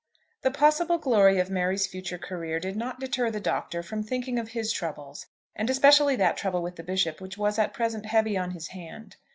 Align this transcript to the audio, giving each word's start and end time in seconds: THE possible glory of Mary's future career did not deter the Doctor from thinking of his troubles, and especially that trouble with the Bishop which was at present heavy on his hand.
THE 0.41 0.49
possible 0.49 0.97
glory 0.97 1.37
of 1.37 1.51
Mary's 1.51 1.85
future 1.85 2.17
career 2.17 2.59
did 2.59 2.75
not 2.75 2.99
deter 2.99 3.29
the 3.29 3.39
Doctor 3.39 3.83
from 3.83 4.01
thinking 4.01 4.39
of 4.39 4.47
his 4.49 4.73
troubles, 4.73 5.27
and 5.55 5.69
especially 5.69 6.15
that 6.15 6.37
trouble 6.37 6.63
with 6.63 6.75
the 6.77 6.81
Bishop 6.83 7.21
which 7.21 7.37
was 7.37 7.59
at 7.59 7.71
present 7.71 8.07
heavy 8.07 8.35
on 8.35 8.49
his 8.49 8.69
hand. 8.69 9.17